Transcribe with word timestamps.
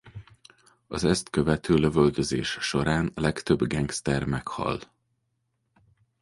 Az 0.87 1.03
ezt 1.03 1.29
követő 1.29 1.73
lövöldözés 1.73 2.47
során 2.47 3.11
a 3.15 3.21
legtöbb 3.21 3.67
gengszter 3.67 4.25
meghal. 4.25 4.79